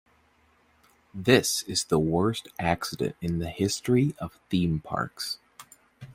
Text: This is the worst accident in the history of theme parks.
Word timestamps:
This 1.13 1.61
is 1.67 1.83
the 1.83 1.99
worst 1.99 2.47
accident 2.57 3.15
in 3.21 3.37
the 3.37 3.49
history 3.51 4.15
of 4.17 4.39
theme 4.49 4.79
parks. 4.79 5.37